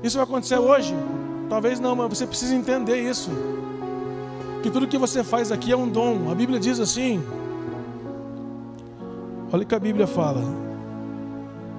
[0.00, 0.94] Isso vai acontecer hoje.
[1.48, 3.32] Talvez não, mas você precisa entender isso.
[4.62, 6.30] Que tudo que você faz aqui é um dom.
[6.30, 7.20] A Bíblia diz assim.
[9.52, 10.67] Olha o que a Bíblia fala.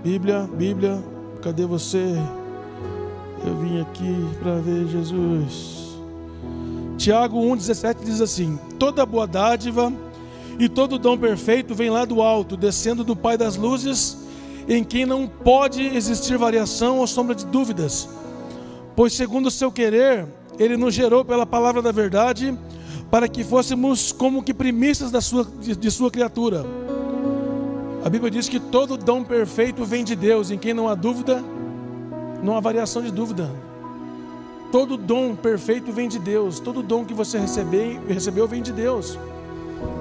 [0.03, 1.03] Bíblia, Bíblia,
[1.41, 2.15] cadê você?
[3.45, 5.97] Eu vim aqui para ver Jesus.
[6.97, 9.91] Tiago 1,17 diz assim: Toda boa dádiva
[10.57, 14.17] e todo dom perfeito vem lá do alto, descendo do Pai das luzes,
[14.67, 18.09] em quem não pode existir variação ou sombra de dúvidas
[18.99, 20.27] Pois, segundo o seu querer,
[20.59, 22.53] ele nos gerou pela palavra da verdade,
[23.09, 26.65] para que fôssemos como que primícias da sua, de, de sua criatura.
[28.03, 31.43] A Bíblia diz que todo dom perfeito vem de Deus, em quem não há dúvida,
[32.41, 33.51] não há variação de dúvida.
[34.71, 39.19] Todo dom perfeito vem de Deus, todo dom que você recebeu, recebeu vem de Deus.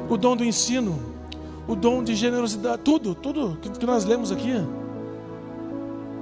[0.09, 0.97] O dom do ensino,
[1.67, 4.65] o dom de generosidade, tudo, tudo que nós lemos aqui.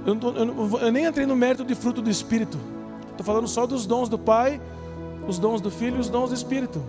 [0.07, 2.59] Eu, tô, eu, não, eu nem entrei no mérito de fruto do Espírito.
[3.11, 4.61] Estou falando só dos dons do Pai,
[5.29, 6.83] os dons do Filho e os dons do Espírito.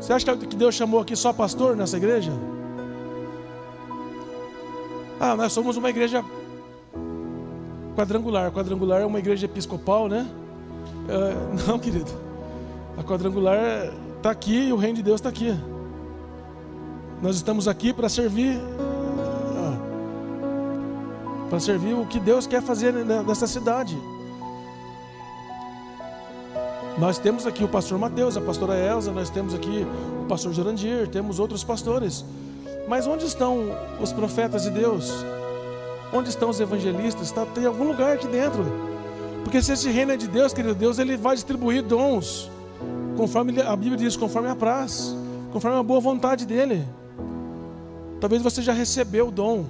[0.00, 2.32] Você acha que Deus chamou aqui só pastor nessa igreja?
[5.20, 6.24] Ah, nós somos uma igreja
[7.94, 8.50] quadrangular.
[8.50, 10.26] Quadrangular é uma igreja episcopal, né?
[11.06, 12.10] Uh, não, querido.
[12.96, 15.54] A quadrangular está aqui e o reino de Deus está aqui.
[17.20, 18.58] Nós estamos aqui para servir
[21.50, 23.98] para servir o que Deus quer fazer nessa cidade.
[26.96, 29.84] Nós temos aqui o pastor Mateus, a pastora Elza, nós temos aqui
[30.22, 32.24] o pastor Jurandir, temos outros pastores.
[32.90, 33.66] Mas onde estão
[34.00, 35.24] os profetas de Deus?
[36.12, 37.28] Onde estão os evangelistas?
[37.28, 38.64] Está, tem algum lugar aqui dentro.
[39.44, 42.50] Porque se esse reino é de Deus, querido Deus, ele vai distribuir dons
[43.16, 45.14] conforme a Bíblia diz, conforme a praz,
[45.52, 46.84] conforme a boa vontade dele.
[48.20, 49.66] Talvez você já recebeu o dom,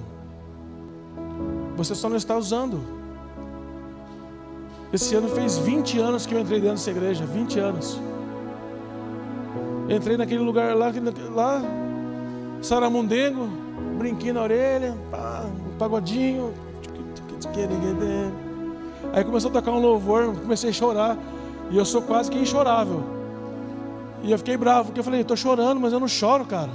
[1.77, 2.81] você só não está usando.
[4.91, 8.01] Esse ano fez 20 anos que eu entrei dentro dessa igreja, 20 anos.
[9.87, 10.91] Entrei naquele lugar lá,
[11.35, 11.80] lá
[12.61, 13.47] Saramundengo,
[13.97, 16.53] brinquinho na orelha, pá, um pagodinho.
[19.13, 21.17] Aí começou a tocar um louvor, comecei a chorar.
[21.69, 23.03] E eu sou quase que inchorável.
[24.23, 26.69] E eu fiquei bravo, porque eu falei, estou chorando, mas eu não choro, cara.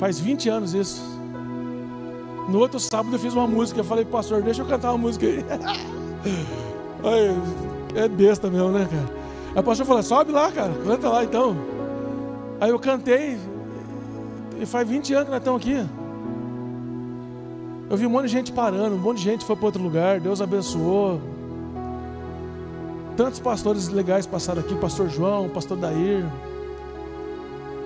[0.00, 1.00] Faz 20 anos isso.
[2.48, 5.26] No outro sábado eu fiz uma música, eu falei, pastor, deixa eu cantar uma música
[5.26, 5.44] aí.
[7.04, 9.22] aí é besta mesmo, né, cara?
[9.54, 11.56] Aí o pastor falou, sobe lá, cara, canta lá então.
[12.62, 13.36] Aí eu cantei,
[14.60, 15.84] e faz 20 anos que nós estamos aqui.
[17.90, 20.20] Eu vi um monte de gente parando, um monte de gente foi para outro lugar,
[20.20, 21.20] Deus abençoou.
[23.16, 26.24] Tantos pastores legais passaram aqui, pastor João, pastor Dair.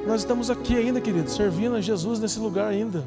[0.06, 3.02] Nós estamos aqui ainda, querido, servindo a Jesus nesse lugar ainda.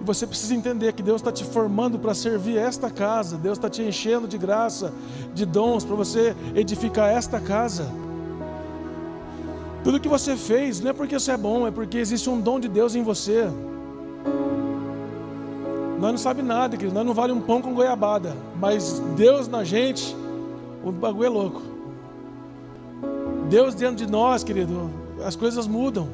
[0.00, 3.36] E você precisa entender que Deus está te formando para servir esta casa.
[3.36, 4.94] Deus está te enchendo de graça,
[5.34, 8.05] de dons para você edificar esta casa.
[9.86, 12.58] Tudo que você fez não é porque você é bom, é porque existe um dom
[12.58, 13.48] de Deus em você.
[16.00, 16.92] Nós não sabemos nada, querido.
[16.92, 18.36] Nós não vale um pão com goiabada.
[18.58, 20.16] Mas Deus na gente,
[20.82, 21.62] o bagulho é louco.
[23.48, 24.90] Deus dentro de nós, querido,
[25.24, 26.08] as coisas mudam.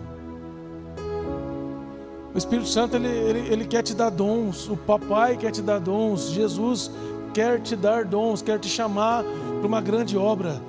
[2.35, 4.69] O Espírito Santo, ele, ele, ele quer te dar dons.
[4.69, 6.29] O papai quer te dar dons.
[6.29, 6.91] Jesus
[7.33, 10.61] quer te dar dons, quer te chamar para uma grande obra.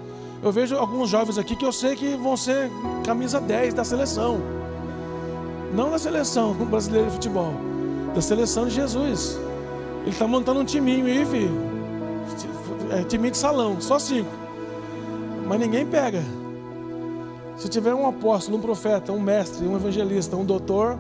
[0.43, 2.69] Eu vejo alguns jovens aqui que eu sei que vão ser
[3.05, 4.39] camisa 10 da seleção.
[5.73, 7.53] Não da seleção brasileira de futebol,
[8.13, 9.39] da seleção de Jesus.
[10.01, 11.73] Ele está montando um timinho aí, filho.
[12.91, 14.29] É time de salão, só cinco.
[15.47, 16.21] Mas ninguém pega.
[17.55, 20.97] Se tiver um apóstolo, um profeta, um mestre, um evangelista, um doutor,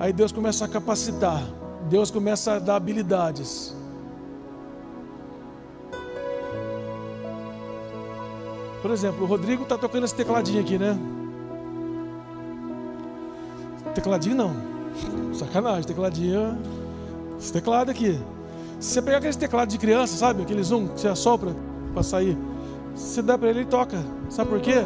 [0.00, 1.42] Aí Deus começa a capacitar,
[1.88, 3.74] Deus começa a dar habilidades.
[8.80, 10.98] Por exemplo, o Rodrigo está tocando esse tecladinho aqui, né?
[13.94, 14.54] Tecladinho não.
[15.34, 16.58] Sacanagem, tecladinho.
[17.38, 18.18] Esse teclado aqui.
[18.78, 20.42] Se você pegar aquele teclado de criança, sabe?
[20.42, 21.54] Aquele zoom que você assopra
[21.92, 22.38] para sair.
[22.94, 23.98] Você dá para ele, ele toca.
[24.28, 24.84] Sabe por quê?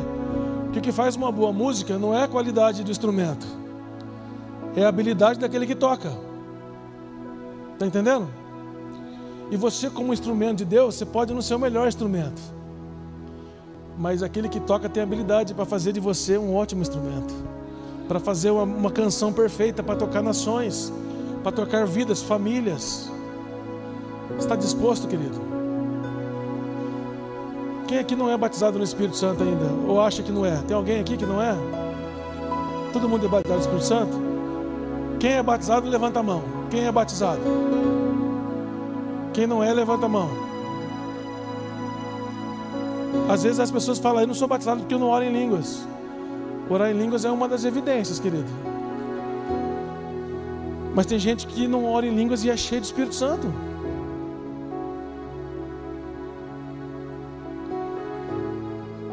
[0.65, 3.63] Porque o que faz uma boa música não é a qualidade do instrumento
[4.77, 6.13] é a habilidade daquele que toca.
[7.75, 8.29] Está entendendo?
[9.51, 12.41] E você, como instrumento de Deus, você pode não ser o melhor instrumento.
[13.99, 17.35] Mas aquele que toca tem habilidade para fazer de você um ótimo instrumento.
[18.09, 20.93] Para fazer uma, uma canção perfeita, para tocar nações,
[21.43, 23.11] para tocar vidas, famílias.
[24.39, 25.41] Está disposto, querido?
[27.87, 29.67] Quem aqui não é batizado no Espírito Santo ainda?
[29.87, 30.57] Ou acha que não é?
[30.67, 31.55] Tem alguém aqui que não é?
[32.93, 34.33] Todo mundo é batizado no Espírito Santo?
[35.21, 36.43] Quem é batizado, levanta a mão.
[36.71, 37.41] Quem é batizado?
[39.33, 40.42] Quem não é, levanta a mão.
[43.29, 45.87] Às vezes as pessoas falam, eu não sou batizado porque eu não oro em línguas.
[46.69, 48.49] Orar em línguas é uma das evidências, querido.
[50.95, 53.53] Mas tem gente que não ora em línguas e é cheio do Espírito Santo.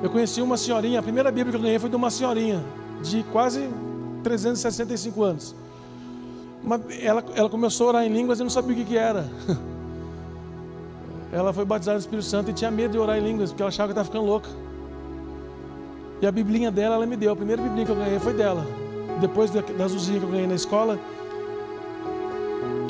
[0.01, 2.63] Eu conheci uma senhorinha, a primeira Bíblia que eu ganhei foi de uma senhorinha,
[3.01, 3.69] de quase
[4.23, 5.55] 365 anos.
[6.63, 9.29] Mas ela, ela começou a orar em línguas e não sabia o que, que era.
[11.31, 13.69] Ela foi batizada no Espírito Santo e tinha medo de orar em línguas, porque ela
[13.69, 14.49] achava que estava ficando louca.
[16.21, 17.31] E a biblinha dela, ela me deu.
[17.31, 18.65] A primeira biblinha que eu ganhei foi dela.
[19.21, 20.99] Depois da, azulzinha que eu ganhei na escola,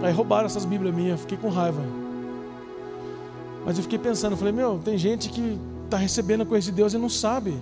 [0.01, 1.81] aí roubaram essas bíblias minhas, fiquei com raiva.
[3.65, 6.93] Mas eu fiquei pensando, falei, meu, tem gente que está recebendo a coisa de Deus
[6.93, 7.55] e não sabe.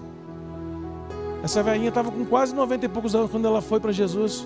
[1.43, 4.45] Essa velhinha estava com quase 90 e poucos anos quando ela foi para Jesus.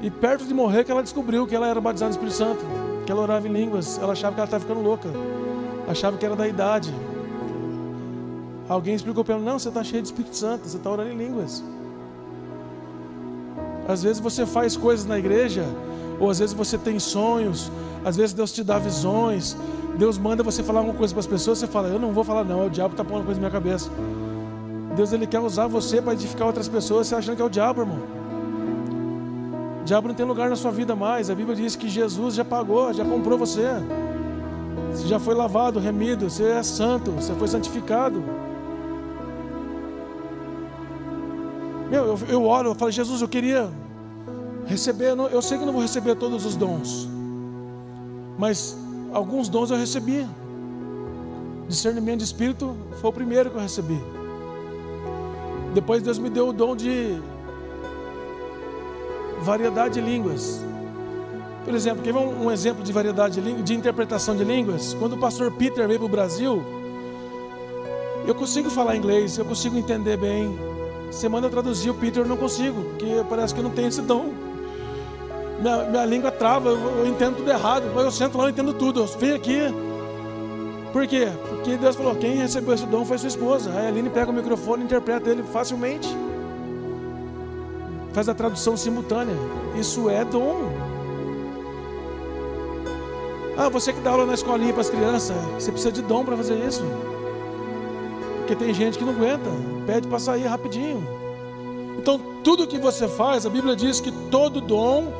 [0.00, 2.64] E perto de morrer que ela descobriu que ela era batizada no Espírito Santo,
[3.04, 5.08] que ela orava em línguas, ela achava que ela estava ficando louca,
[5.88, 6.94] achava que era da idade.
[8.68, 11.16] Alguém explicou para ela: não, você está cheio de Espírito Santo, você está orando em
[11.16, 11.62] línguas.
[13.88, 15.64] Às vezes você faz coisas na igreja,
[16.20, 17.70] ou às vezes você tem sonhos,
[18.04, 19.56] às vezes Deus te dá visões,
[19.98, 22.44] Deus manda você falar alguma coisa para as pessoas, você fala: eu não vou falar,
[22.44, 23.90] não, é o diabo está pondo coisa na minha cabeça.
[24.96, 27.80] Deus ele quer usar você para edificar outras pessoas, você achando que é o diabo,
[27.80, 28.21] irmão.
[29.84, 31.28] Diabo não tem lugar na sua vida mais.
[31.28, 33.68] A Bíblia diz que Jesus já pagou, já comprou você.
[34.92, 38.22] Você já foi lavado, remido, você é santo, você foi santificado.
[41.90, 43.68] Meu, eu, eu oro, eu falo, Jesus, eu queria
[44.66, 47.08] receber, eu, eu sei que não vou receber todos os dons,
[48.38, 48.76] mas
[49.12, 50.26] alguns dons eu recebi.
[51.68, 53.98] Discernimento de espírito foi o primeiro que eu recebi.
[55.74, 57.18] Depois Deus me deu o dom de
[59.42, 60.64] variedade de línguas.
[61.64, 64.94] Por exemplo, quer ver um, exemplo de variedade de, de interpretação de línguas?
[64.94, 66.62] Quando o pastor Peter veio para o Brasil,
[68.26, 70.58] eu consigo falar inglês, eu consigo entender bem.
[71.10, 74.02] Semana eu traduzi o Peter, eu não consigo, porque parece que eu não tenho esse
[74.02, 74.32] dom.
[75.60, 78.72] Minha, minha língua trava, eu, eu, entendo tudo errado, mas eu sento lá e entendo
[78.74, 79.00] tudo.
[79.00, 79.58] Eu venho aqui.
[80.92, 81.28] Por quê?
[81.48, 83.70] Porque Deus falou: quem recebeu esse dom foi sua esposa.
[83.70, 86.08] Aí a Aline pega o microfone e interpreta ele facilmente.
[88.12, 89.34] Faz a tradução simultânea.
[89.74, 90.70] Isso é dom.
[93.56, 96.36] Ah, você que dá aula na escolinha para as crianças, você precisa de dom para
[96.36, 96.82] fazer isso.
[98.38, 99.50] Porque tem gente que não aguenta,
[99.86, 101.06] pede para sair rapidinho.
[101.98, 105.12] Então, tudo que você faz, a Bíblia diz que todo dom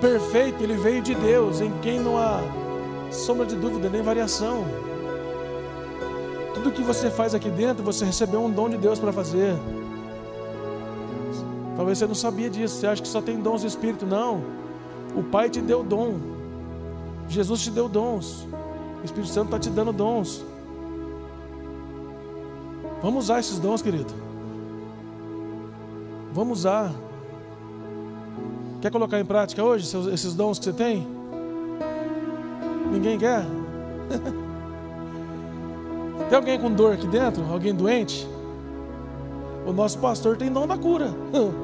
[0.00, 2.42] perfeito, ele veio de Deus, em quem não há
[3.10, 4.64] sombra de dúvida nem variação.
[6.52, 9.54] Tudo que você faz aqui dentro, você recebeu um dom de Deus para fazer.
[11.76, 14.06] Talvez você não sabia disso, você acha que só tem dons do Espírito.
[14.06, 14.42] Não.
[15.16, 16.14] O Pai te deu dom.
[17.28, 18.46] Jesus te deu dons.
[19.02, 20.44] O Espírito Santo está te dando dons.
[23.02, 24.14] Vamos usar esses dons, querido.
[26.32, 26.92] Vamos usar.
[28.80, 31.06] Quer colocar em prática hoje esses dons que você tem?
[32.90, 33.44] Ninguém quer?
[36.28, 37.42] tem alguém com dor aqui dentro?
[37.50, 38.28] Alguém doente?
[39.66, 41.08] O nosso pastor tem dom da cura.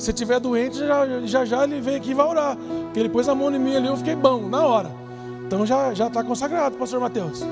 [0.00, 2.56] Se tiver doente, já, já já ele vem aqui e vai orar.
[2.56, 4.90] Porque ele pôs a mão em mim ali, eu fiquei bom, na hora.
[5.46, 7.42] Então já está consagrado, pastor Mateus.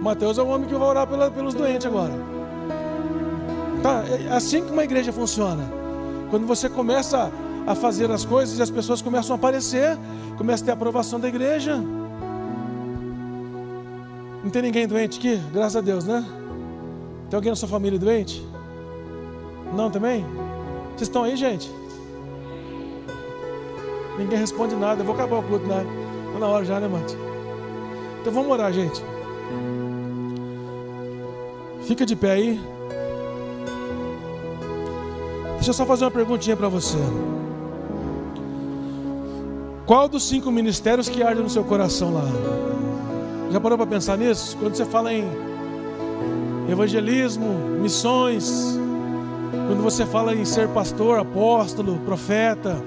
[0.00, 2.12] Mateus é o homem que vai orar pela, pelos doentes agora.
[3.80, 5.62] Tá, é assim que uma igreja funciona.
[6.30, 7.30] Quando você começa
[7.64, 9.96] a fazer as coisas e as pessoas começam a aparecer,
[10.36, 11.76] começa a ter aprovação da igreja.
[14.42, 15.40] Não tem ninguém doente aqui?
[15.52, 16.24] Graças a Deus, né?
[17.30, 18.44] Tem alguém na sua família doente?
[19.72, 20.26] Não também?
[20.96, 21.70] Vocês estão aí, gente?
[24.18, 25.00] Ninguém responde nada.
[25.00, 25.86] Eu vou acabar o culto, né?
[26.26, 27.16] Está na hora já, né, Mate?
[28.20, 29.02] Então vamos orar, gente.
[31.82, 32.60] Fica de pé aí.
[35.54, 36.98] Deixa eu só fazer uma perguntinha para você.
[39.86, 42.24] Qual dos cinco ministérios que arde no seu coração lá?
[43.50, 44.56] Já parou para pensar nisso?
[44.58, 45.24] Quando você fala em
[46.68, 47.46] evangelismo,
[47.80, 48.71] missões,
[49.52, 52.82] quando você fala em ser pastor, apóstolo, profeta,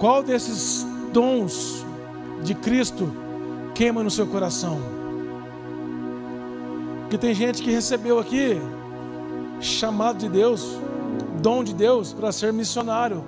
[0.00, 1.86] qual desses dons
[2.42, 3.08] de Cristo
[3.72, 4.80] queima no seu coração?
[7.02, 8.60] Porque tem gente que recebeu aqui
[9.60, 10.76] chamado de Deus,
[11.40, 13.24] dom de Deus para ser missionário,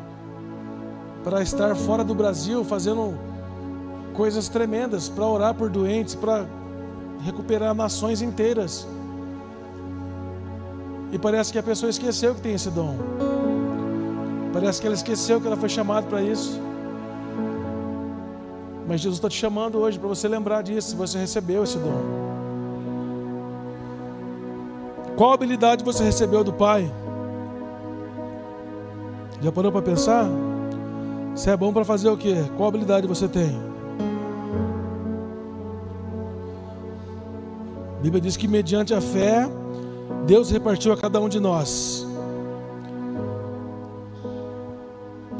[1.23, 3.17] para estar fora do Brasil fazendo
[4.15, 6.45] coisas tremendas, para orar por doentes, para
[7.25, 8.87] recuperar nações inteiras.
[11.13, 12.97] E parece que a pessoa esqueceu que tem esse dom.
[14.51, 16.59] Parece que ela esqueceu que ela foi chamada para isso.
[18.89, 22.01] Mas Jesus está te chamando hoje para você lembrar disso, você recebeu esse dom.
[25.17, 26.91] Qual habilidade você recebeu do Pai?
[29.43, 30.27] Já parou para pensar?
[31.35, 32.37] Você é bom para fazer o quê?
[32.57, 33.61] Qual habilidade você tem?
[37.99, 39.49] A Bíblia diz que mediante a fé
[40.27, 42.07] Deus repartiu a cada um de nós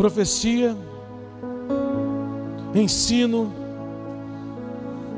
[0.03, 0.77] profecia,
[2.75, 3.53] ensino,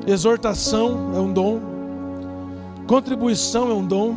[0.06, 1.58] exortação é um dom,
[2.86, 4.14] contribuição é um dom,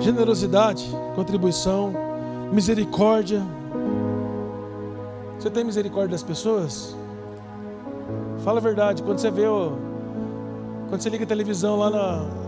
[0.00, 1.92] generosidade, contribuição,
[2.52, 3.42] misericórdia.
[5.38, 6.96] Você tem misericórdia das pessoas?
[8.42, 9.44] Fala a verdade, quando você vê,
[10.88, 12.43] quando você liga a televisão lá na,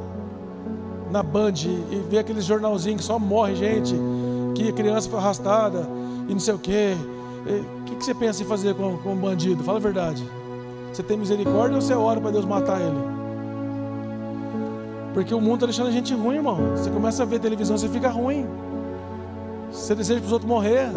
[1.17, 1.55] na Band
[1.91, 3.95] e vê aqueles jornalzinhos que só morre gente,
[4.55, 5.89] que criança foi arrastada
[6.29, 6.95] e não sei o quê.
[7.81, 9.63] O que, que você pensa em fazer com, com um bandido?
[9.65, 10.23] Fala a verdade.
[10.93, 13.17] Você tem misericórdia ou você ora para Deus matar ele?
[15.15, 16.59] Porque o mundo está deixando a gente ruim, irmão.
[16.77, 18.47] Você começa a ver televisão, você fica ruim.
[19.73, 20.91] Você deseja para os outros morrer.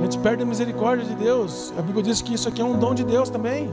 [0.00, 1.72] A gente perde a misericórdia de Deus.
[1.78, 3.70] A Bíblia diz que isso aqui é um dom de Deus também.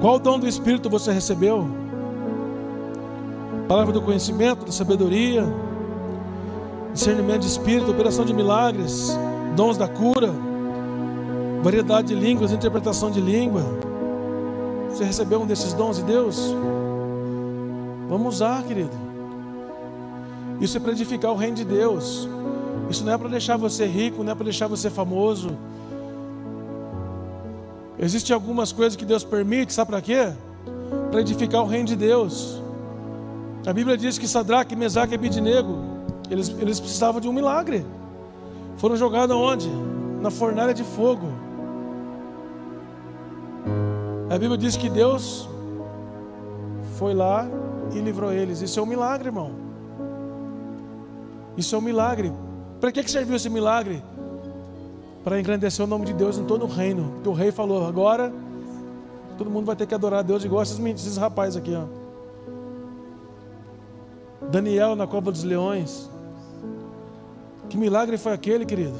[0.00, 1.68] Qual dom do Espírito você recebeu?
[3.66, 5.44] Palavra do conhecimento, da sabedoria,
[6.92, 9.10] discernimento de espírito, operação de milagres,
[9.56, 10.32] dons da cura,
[11.62, 13.62] variedade de línguas, interpretação de língua.
[14.88, 16.54] Você recebeu um desses dons de Deus?
[18.08, 18.96] Vamos usar, querido.
[20.60, 22.28] Isso é para edificar o reino de Deus.
[22.88, 25.50] Isso não é para deixar você rico, não é para deixar você famoso.
[27.98, 30.32] Existem algumas coisas que Deus permite, sabe para quê?
[31.10, 32.62] Para edificar o reino de Deus.
[33.66, 35.78] A Bíblia diz que Sadraque, Mesaque e Abidnego,
[36.30, 37.84] eles, eles precisavam de um milagre.
[38.76, 39.68] Foram jogados aonde?
[40.20, 41.26] Na fornalha de fogo.
[44.30, 45.48] A Bíblia diz que Deus
[46.98, 47.48] foi lá
[47.92, 48.60] e livrou eles.
[48.60, 49.52] Isso é um milagre, irmão.
[51.56, 52.32] Isso é um milagre.
[52.80, 54.02] Para que, que serviu esse milagre?
[55.28, 57.10] Para engrandecer o nome de Deus em todo o reino.
[57.16, 58.32] Porque o rei falou: agora
[59.36, 61.84] todo mundo vai ter que adorar a Deus igual esses, esses rapazes aqui, ó.
[64.50, 66.08] Daniel na cova dos leões.
[67.68, 68.96] Que milagre foi aquele, querido?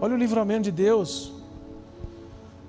[0.00, 1.32] Olha o livramento de Deus.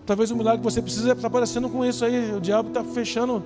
[0.03, 2.33] Talvez o milagre que você precisa está parecendo com isso aí.
[2.33, 3.43] O diabo está fechando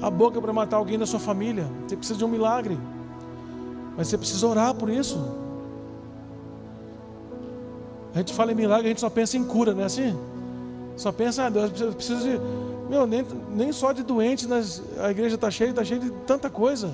[0.00, 1.66] a boca para matar alguém da sua família.
[1.86, 2.78] Você precisa de um milagre.
[3.98, 5.49] Mas você precisa orar por isso.
[8.14, 10.16] A gente fala em milagre, a gente só pensa em cura, não é assim?
[10.96, 12.40] Só pensa, ah, Deus precisa de.
[12.88, 16.50] Meu, nem, nem só de doentes, mas a igreja está cheia, está cheia de tanta
[16.50, 16.90] coisa.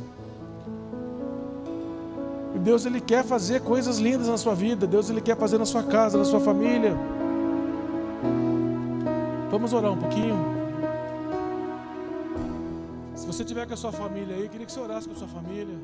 [2.55, 4.87] E Deus ele quer fazer coisas lindas na sua vida.
[4.87, 6.97] Deus ele quer fazer na sua casa, na sua família.
[9.51, 10.37] Vamos orar um pouquinho.
[13.15, 15.29] Se você tiver com a sua família aí, queria que você orasse com a sua
[15.29, 15.77] família.